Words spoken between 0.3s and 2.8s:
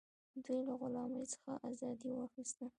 دوی له غلامۍ څخه ازادي واخیسته.